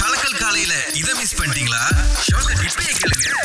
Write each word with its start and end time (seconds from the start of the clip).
கலக்கல் 0.00 0.38
காலையில 0.42 0.72
இத 1.00 1.08
மிஸ் 1.20 1.36
பண்ணிட்டீங்களா? 1.38 1.82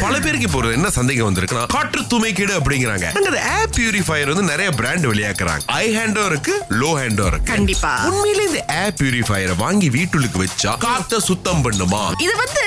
பல 0.04 0.16
பேருக்கு 0.24 0.48
இப்போ 0.48 0.60
என்ன 0.78 0.90
சந்தேகம் 0.98 1.28
வந்திருக்குன்னா 1.28 1.64
காற்று 1.74 2.02
தூய்மைக்கீடு 2.12 2.54
அப்படிங்கிறாங்க. 2.60 3.08
அந்த 3.20 3.42
ஏர் 3.58 3.72
பியூரிஃபையர் 3.78 4.32
வந்து 4.32 4.46
நிறைய 4.52 4.70
பிராண்ட் 4.80 5.06
வெளியாக்குறாங்க. 5.12 5.64
ஐ 5.82 5.86
ஹேண்டோ 5.98 6.24
இருக்கு 6.32 6.54
லோ 6.82 6.90
ஹேண்டோ 7.02 7.26
இருக்கு. 7.32 7.50
கண்டிப்பா. 7.54 7.92
உண்மையிலே 8.10 8.44
இந்த 8.50 8.62
ஏர் 8.80 8.96
பியூரிஃபையரை 9.02 9.56
வாங்கி 9.64 9.90
வீட்டுக்கு 9.98 10.42
வச்சா 10.44 10.74
காத்த 10.86 11.20
சுத்தம் 11.30 11.64
பண்ணுமா? 11.68 12.02
இது 12.26 12.34
வந்து 12.44 12.64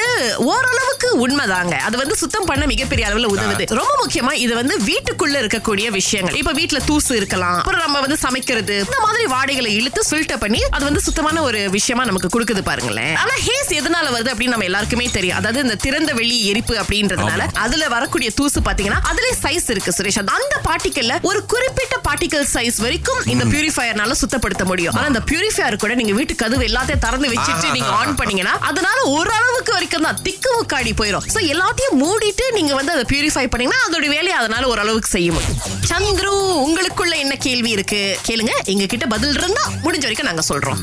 ஓரளவுக்கு 0.53 1.11
உண்மைதாங்க. 1.25 1.75
அது 1.89 1.97
வந்து 2.03 2.17
சுத்தம் 2.23 2.49
பண்ண 2.51 2.67
மிகப்பெரிய 2.73 3.07
அளவுல 3.09 3.31
உதவுது. 3.35 3.67
ரொம்ப 3.81 3.93
முக்கியமா 4.03 4.33
இது 4.45 4.55
வந்து 4.61 4.77
வீட்டுக்குள்ள 4.91 5.37
இருக்கக்கூடிய 5.43 5.87
விஷயங்கள். 5.99 6.39
இப்ப 6.43 6.55
வீட்டுல 6.61 6.81
தூசு 6.91 7.13
இருக்கலாம். 7.21 7.59
அப்புறம் 7.63 7.85
நம்ம 7.85 8.01
வந்து 8.07 8.19
சமைக்கிறது 8.25 8.79
இந்த 8.87 9.01
மாதிரி 9.07 9.27
வாடைகளை 9.35 9.73
இழுத்து 9.81 10.05
ஃபில்டர் 10.11 10.43
பண்ணி 10.47 10.63
அது 10.79 10.85
வந்து 10.91 11.05
சுத்தமான 11.09 11.43
ஒரு 11.51 11.63
விஷயமா 11.79 12.06
நமக்கு 12.11 12.31
கொடுக்குது 12.35 12.63
பாருங்களேன். 12.69 13.15
ஆனா 13.23 13.35
ஹேஸ் 13.47 13.73
எதனால 13.81 14.07
வருது 14.15 14.33
அப்படின்னு 14.33 14.55
நம்ம 14.55 14.69
எல்லாருக்குமே 14.71 15.07
தெரியும். 15.17 15.39
அதாவது 15.41 15.61
இந்த 15.67 15.77
திறந்த 15.85 16.11
வெளி 16.21 16.37
எரிப்பு 16.51 16.75
அப்படின்றதுனால 16.83 17.47
அதுல 17.65 17.89
வரக்கூடிய 17.97 18.31
தூசு 18.39 18.61
பாத்தீங்கன்னா 18.69 19.01
அதுல 19.11 19.29
சைஸ் 19.45 19.69
இருக்கு 19.75 19.95
சுரேஷ். 19.99 20.21
அந்த 20.37 20.57
பார்ட்டிக்கல்ல 20.69 21.17
ஒரு 21.31 21.41
குறிப்பிட்ட 21.55 21.95
பார்ட்டிகல் 22.09 22.47
சைஸ் 22.55 22.79
வரைக்கும் 22.85 23.21
இந்த 23.35 23.47
பியூரிஃபையர்னால 23.53 24.17
சுத்தப்படுத்த 24.23 24.65
முடியும். 24.71 24.95
ஆனா 24.99 25.07
இந்த 25.13 25.23
பியூரிஃபையர் 25.31 25.81
கூட 25.85 25.95
நீங்க 26.01 26.15
வீட்டு 26.21 26.37
கதவு 26.43 26.65
எல்லாத்தையும் 26.71 27.05
திறந்து 27.07 27.33
வச்சுட்டு 27.35 27.69
நீங்க 27.77 27.91
ஆன் 28.01 28.17
பண்ணீங்கன்னா 28.21 28.55
அதனால 28.71 28.99
ஒரு 29.17 29.33
அளவுக்கு 29.39 29.73
வரைக்கும் 29.77 30.07
தான் 30.09 30.21
திக்கு 30.27 30.51
முக்காடி 30.59 30.93
போயிடும் 31.01 31.27
சோ 31.35 31.41
எல்லாத்தையும் 31.55 31.99
மூடிட்டு 32.05 32.47
நீங்க 32.59 32.73
வந்து 32.81 32.95
அதை 32.97 33.05
பியூரிஃபை 33.13 33.47
பண்ணீங்கன்னா 33.53 33.83
அதோட 33.89 34.07
வேலையை 34.17 34.37
அதனால 34.43 34.67
ஓரளவுக்கு 34.73 35.11
செய்ய 35.17 35.31
முடியும். 35.37 35.61
சந்துரு 35.91 36.33
உங்களுக்குள்ள 36.67 37.15
என்ன 37.25 37.35
கேள்வி 37.47 37.71
இருக்கு? 37.77 38.01
கேளுங்க. 38.29 38.53
எங்க 38.73 38.85
கிட்ட 38.93 39.05
பதில் 39.13 39.37
இருந்தா 39.41 39.65
முடிஞ்ச 39.85 40.05
வரைக்கும் 40.07 40.29
நாங்க 40.31 40.43
சொல்றோம். 40.49 40.81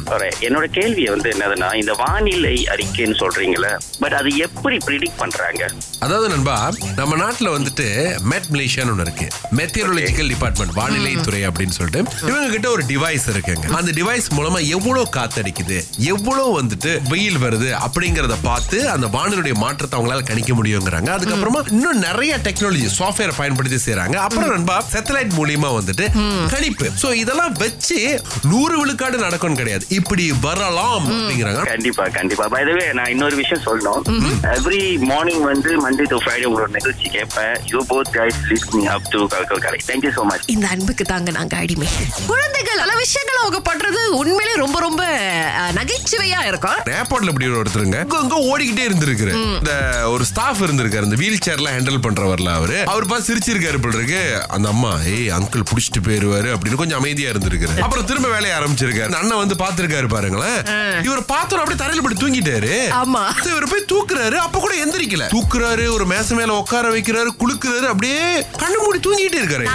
என்னோட 0.47 0.65
கேள்வி 0.77 1.03
வந்து 1.13 1.29
என்னதுன்னா 1.33 1.69
இந்த 1.81 1.93
வானிலை 2.03 2.55
அறிக்கைன்னு 2.73 3.17
சொல்றீங்களே 3.23 3.71
பட் 4.03 4.15
அது 4.19 4.29
எப்படி 4.47 4.77
ப்ரிடிக்ட் 4.87 5.19
பண்றாங்க? 5.23 5.61
அதாவது 6.05 6.27
நண்பா 6.33 6.57
நம்ம 6.99 7.17
நாட்டுல 7.23 7.49
வந்துட்டு 7.57 7.87
மெட் 8.31 8.49
மலேசியான்னு 8.53 8.93
ஒண்ணு 8.93 9.05
இருக்கு. 9.07 9.27
மெத்தியரோலஜிக்கல் 9.59 10.29
டிபார்ட்மெண்ட் 10.33 10.73
வானிலை 10.79 11.13
துறை 11.27 11.41
அப்படின்னு 11.49 11.75
சொல்லிட்டு. 11.77 12.01
இவங்க 12.29 12.47
கிட்ட 12.55 12.67
ஒரு 12.75 12.83
டிவைஸ் 12.91 13.27
இருக்குங்க. 13.33 13.67
அந்த 13.79 13.91
டிவைஸ் 13.99 14.27
மூலமா 14.37 14.59
எவ்வளவு 14.77 15.05
காத்தடிக்குது 15.17 15.77
எவ்வளவு 16.13 16.49
வந்துட்டு 16.59 16.91
வெயில் 17.11 17.39
வருது 17.45 17.69
அப்படிங்கறத 17.85 18.37
பார்த்து 18.49 18.79
அந்த 18.95 19.07
வானிலையுடைய 19.17 19.55
மாற்றத்தை 19.63 19.95
அவங்களால 19.99 20.23
கணிக்க 20.31 20.51
முடியுங்கிறாங்க. 20.59 21.09
அதுக்கப்புறமா 21.17 21.61
இன்னும் 21.75 22.03
நிறைய 22.07 22.33
டெக்னாலஜி 22.47 22.89
சாஃப்ட்வேர் 22.99 23.37
பயன்படுத்தி 23.41 23.79
செய்யறாங்க 23.85 24.17
அப்புறம் 24.25 24.53
நண்பா 24.55 24.77
சேட்டலைட் 24.93 25.33
மூலியமா 25.39 25.71
வந்துட்டு 25.79 26.07
கணிப்பு. 26.53 26.87
சோ 27.03 27.09
இதெல்லாம் 27.23 27.55
வச்சு 27.63 27.99
நூறு 28.51 28.75
விழுக்காடு 28.81 29.17
நடக்கும் 29.25 29.59
கிடையாது. 29.61 29.85
இப்படி 29.99 30.25
வரலாம் 30.47 31.02
அப்படிங்கிறாங்க. 31.09 31.63
கண்டிப்பா 31.73 32.05
கண்டிப்பா. 32.17 32.47
பை 32.55 32.63
வே 32.67 32.85
நான் 32.99 33.11
இன்னொரு 33.13 33.35
விஷயம் 33.41 33.63
சொல்லணும். 33.67 34.01
எவ்ரி 34.55 34.81
மார்னிங் 35.11 35.43
வந்து 35.51 35.71
மண்டே 35.85 36.07
டு 36.13 36.19
ஃப்ரைடே 36.23 36.47
உங்களோட 36.49 36.71
நிகழ்ச்சி 36.77 37.09
கேட்பேன். 37.17 37.55
You 37.73 37.81
both 37.91 38.13
guys 38.17 38.41
listening 38.51 38.89
up 38.95 39.09
to 39.15 39.21
கல்கல் 39.35 39.63
கலை 39.67 39.81
தேங்க்யூ 39.91 40.13
ஸோ 40.19 40.25
மச் 40.31 40.49
இந்த 40.55 40.67
அன்புக்கு 40.75 41.05
தாங்க 41.13 41.31
நாங்க 41.39 41.55
அடிமை. 41.63 41.89
குழந்தைகள் 42.31 42.81
பல 42.83 42.95
விஷயங்கள் 43.03 43.41
அவங்க 43.41 43.59
பண்றது 43.69 44.01
உண்மையிலே 44.21 44.55
ரொம்ப 44.63 44.77
ரொம்ப 44.79 45.03
நகைச்சுவையா 45.71 46.39
இருக்கும். 46.45 46.79
ஏர்போர்ட்ல 46.97 47.31
இப்படி 47.33 47.47
ஒரு 47.47 47.61
ஒருத்தருங்க 47.61 47.99
அங்க 48.21 48.35
ஓடிக்கிட்டே 48.51 48.85
இருந்திருக்காரு 48.89 49.57
இந்த 49.57 49.73
ஒரு 50.09 50.25
ஸ்டாஃப் 50.25 50.63
இருந்திருக்காரு 50.63 51.03
இந்த 51.03 51.15
வீல் 51.15 51.43
சேர்ல 51.45 51.73
ஹேண்டில் 51.75 52.03
பண்றவர்ல 52.05 52.53
அவரு. 52.53 52.77
அவர் 52.85 53.05
பார்த்து 53.05 53.27
சிரிச்சிருக்காரு 53.29 53.81
போல 53.81 53.97
இருக்கு. 53.97 54.21
அந்த 54.49 54.67
அம்மா 54.69 54.91
ஏய் 55.05 55.29
அங்கிள் 55.37 55.67
புடிச்சிட்டு 55.71 56.01
போயிருவாரு 56.07 56.49
அப்படின்னு 56.55 56.75
கொஞ்சம் 56.75 56.99
அமைதியா 56.99 57.29
இருந்திருக்காரு 57.29 57.79
அப்புறம் 57.79 58.05
திரும்ப 58.05 58.29
வேலைய 58.29 58.53
ஆரம்பிச்சிருக்காரு. 58.59 59.13
அண்ணன் 59.21 59.41
வந்து 59.43 59.57
பாத்துருக்காரு 59.63 60.07
பாருங்களேன். 60.07 60.59
இவர் 61.03 61.25
பார்த்தோம் 61.25 61.59
அப்படியே 61.59 61.79
தரையில 61.83 62.01
இப்படி 62.01 62.17
தூங்கிட்டாரு. 62.23 62.73
ஆமா. 63.01 63.23
இவர் 63.51 63.69
போய் 63.71 63.89
தூக்குறாரு. 63.93 64.37
அப்ப 64.45 64.59
கூட 64.59 64.73
எந்திரிக்கல. 64.85 65.25
தூக்குறாரு 65.35 65.85
ஒரு 65.93 66.05
மேச 66.05 66.35
மேல 66.35 66.53
உட்கார 66.53 66.91
வைக்கிறாரு 66.91 67.29
குளுக்குறாரு 67.41 67.85
அப்படியே 67.93 68.19
கண்ணு 68.57 68.77
மூடி 68.83 68.99
தூங்கிட்டே 69.07 69.39
இருக்காரு. 69.41 69.67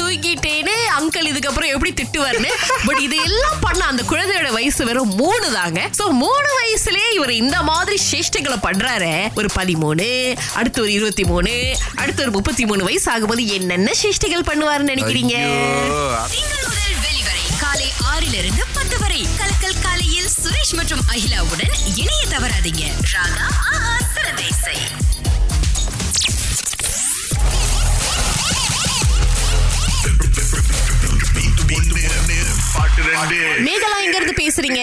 தூக்கிட்டேன்னு 0.00 0.74
அங்கிள் 0.98 1.30
இதுக்கப்புறம் 1.32 1.72
எப்படி 1.74 1.92
திட்டுவாருன்னு? 2.00 2.52
பட் 2.84 3.00
இது 3.00 3.16
எல்லாம் 3.22 3.58
பண்ண 3.60 3.84
அந்த 3.84 4.02
குழந்தையோட 4.10 4.52
வயசு 4.52 4.84
வெறும் 4.84 5.14
மூணு 5.14 5.35
தாங்க 5.40 5.90
சோ 5.98 6.04
மூணு 6.10 6.48
வயசுலயே 6.58 7.08
இவர் 7.14 7.30
இந்த 7.30 7.62
மாதிரி 7.62 7.96
சேஷ்டைகளை 8.10 8.58
பண்றாரு. 8.62 9.12
ஒரு 9.34 9.48
பதிமூணு 9.56 10.08
அடுத்து 10.54 10.82
ஒரு 10.82 10.92
இருபத்தி 10.92 11.24
மூணு 11.24 11.52
அடுத்து 11.94 12.22
ஒரு 12.22 12.30
முப்பத்தி 12.30 12.66
மூணு 12.66 12.84
வயசு 12.84 13.06
ஆகும்போது 13.12 13.46
என்னென்ன 13.46 13.90
சேஷ்டைகள் 14.02 14.48
பண்ணுவாருன்னு 14.50 14.92
நினைக்கிறீங்க? 14.94 15.36
காலை 17.60 17.88
ஆறிலிருந்து 18.12 18.62
பத்து 18.72 18.98
வரை. 18.98 19.26
கலக்கல் 19.40 19.80
காலையில் 19.82 20.28
சுரேஷ் 20.42 20.74
மற்றும் 20.74 21.00
அகிலாவுடன் 21.14 21.74
இணைய 21.94 22.22
தவறாதீங்க. 22.34 22.84
ராகா 23.14 23.55
மேகலா 33.66 33.96
எங்க 34.04 34.16
இருந்து 34.18 34.34
பேசுறீங்க. 34.40 34.82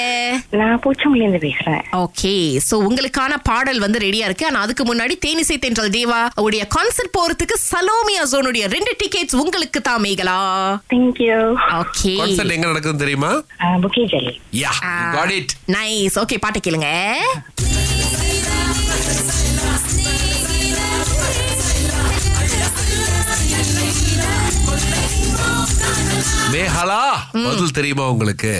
நான் 0.59 0.79
பூச்சமல்லில 0.83 1.25
இருந்து 1.25 1.41
பேசுறேன். 1.47 1.83
ஓகே. 2.03 2.33
சோ 2.67 2.75
உங்களுக்கான 2.87 3.33
பாடல் 3.49 3.81
வந்து 3.85 3.99
ரெடியா 4.05 4.27
இருக்கு. 4.29 4.47
ஆனா 4.49 4.61
அதுக்கு 4.65 4.83
முன்னாடி 4.89 5.15
தேனிசை 5.25 5.57
தென்றல் 5.65 5.93
தேவா 5.97 6.21
உடைய 6.45 6.63
கான்சர்ட் 6.75 7.15
போறதுக்கு 7.17 7.57
சலோமியா 7.71 8.23
ஜோனுடைய 8.33 8.65
ரெண்டு 8.75 8.93
டிக்கெட்ஸ் 9.01 9.39
உங்களுக்கு 9.43 9.81
தான் 9.89 10.03
மேகலா. 10.05 10.37
Thank you 10.93 11.37
okay. 11.81 12.13
கான்சர்ட் 12.21 12.55
எங்க 12.57 12.67
நடக்குதுன்னு 12.71 13.03
தெரியுமா? 13.05 13.31
புக்கே 13.85 14.05
ஜலி 14.15 14.35
yeah 14.63 14.73
got 15.17 15.35
it 15.39 15.53
nice 15.77 16.17
okay 16.23 16.39
பாட்டு 16.45 16.61
கேளுங்க. 16.67 16.91
மேஹலா 26.63 26.99
பதில் 27.31 27.71
தெரியுமா 27.71 28.09
உங்களுக்கு? 28.09 28.51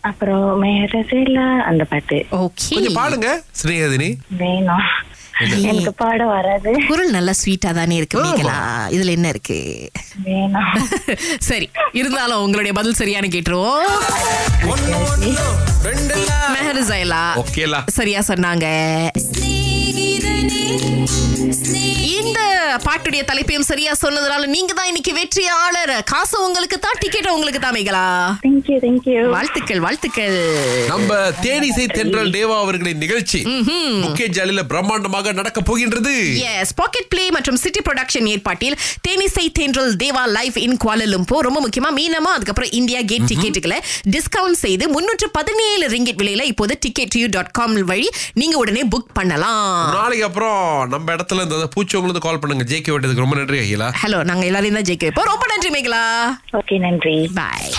அப்புறம் 0.00 0.62
மேரசேல 0.62 1.40
அந்த 1.70 1.84
பாட்டு. 1.84 2.26
ஓகே. 2.30 2.68
கொஞ்சம் 2.74 2.98
பாடுங்க 2.98 3.28
ஸ்னேகதினி 3.62 4.08
வேணும். 4.38 4.86
எனக்கு 5.60 5.92
பாட 5.92 6.24
வராது. 6.24 6.70
குரல் 6.88 7.10
நல்லா 7.10 7.32
ஸ்வீட்டா 7.40 7.72
தானே 7.72 7.96
இருக்கு. 7.96 8.24
மேகலா? 8.24 8.56
இதுல 8.88 9.10
என்ன 9.10 9.28
இருக்கு? 9.28 9.90
சரி 11.48 11.68
இருந்தாலும் 11.92 12.42
உங்களுடைய 12.42 12.72
பதில் 12.72 13.00
சரியான 13.00 13.26
கேட்டுருவோம். 13.26 13.84
சரியா 17.86 18.22
சொன்னாங்க. 18.28 18.66
பாட்டுடைய 22.86 23.22
தலைப்பையும் 23.30 23.66
சரியா 23.70 23.92
சொன்னதுனால 24.02 24.46
நீங்க 24.54 24.72
தான் 24.78 24.88
இன்னைக்கு 24.90 25.12
வெற்றியாளர். 25.18 25.92
காசு 26.12 26.36
உங்களுக்கு 26.46 26.78
தான் 26.86 26.98
டிக்கெட் 27.02 27.28
உங்களுக்கு 27.34 27.60
தான் 27.64 27.76
மேகலா. 27.76 28.04
வாழ்த்துக்கள் 29.34 29.80
வாழ்த்துக்கள். 29.86 30.38
நம்ம 30.92 31.18
தேனிசை 31.46 31.86
தென்றல் 31.96 32.32
தேவா 32.38 32.56
அவர்களின் 32.64 33.02
நிகழ்ச்சி. 33.04 33.40
முக்கிய 34.04 34.28
ஜாலில 34.38 34.64
பிரம்மாண்டமாக 34.72 35.34
நடக்க 35.40 35.60
போகின்றது. 35.70 36.14
எஸ் 36.52 36.74
பாக்கெட் 36.80 37.10
பிளே 37.14 37.24
மற்றும் 37.36 37.60
சிட்டி 37.64 37.82
ப்ரொடக்ஷன் 37.88 38.28
ஏற்பாட்டில் 38.34 38.76
தேனிசை 39.08 39.46
தென்றல் 39.60 39.94
தேவா 40.04 40.24
லைவ் 40.38 40.58
இன் 40.66 40.78
குவாலலும்போ 40.84 41.38
ரொம்ப 41.48 41.60
முக்கியமா 41.66 41.92
மீனமா 42.00 42.32
அதுக்கப்புறம் 42.36 42.72
இந்தியா 42.80 43.02
கேட் 43.12 43.28
டிக்கெட்டுகளை 43.32 43.80
டிஸ்கவுண்ட் 44.16 44.60
செய்து 44.64 44.84
முன்னூற்று 44.96 45.28
பதினேழு 45.38 45.86
ரிங்கிட் 45.94 46.20
விலையில 46.22 46.46
இப்போது 46.52 46.76
டிக்கெட் 46.86 47.18
யூ 47.22 47.28
டாட் 47.36 47.52
காம் 47.60 47.74
வழி 47.92 48.08
நீங்க 48.40 48.56
உடனே 48.62 48.82
புக் 48.94 49.10
பண்ணலாம். 49.18 49.72
நாளைக்கு 49.96 50.24
அப்புறம் 50.28 50.62
நம்ம 50.92 51.14
இடத்துல 51.16 51.44
இந்த 51.46 51.68
பூச்சவங்களுக்கு 51.74 52.24
கால் 52.26 52.40
பண்ணுங்க 52.42 52.65
ஜேகே 52.70 52.92
விட்டதுக்கு 52.92 53.24
ரொம்ப 53.24 53.36
நன்றி 53.36 53.58
அகிலா. 53.64 53.88
ஹலோ 54.02 54.18
நாங்க 54.30 54.44
எல்லாரையும் 54.50 54.78
தான் 54.78 54.88
ஜெயிக்க 54.90 55.06
வைப்போம். 55.08 55.30
ரொம்ப 55.32 55.44
நன்றி 55.52 55.70
மேகலா. 55.76 56.02
ஓகே 56.60 56.78
நன்றி. 56.86 57.16
பாய் 57.40 57.70